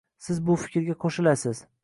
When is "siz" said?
0.27-0.39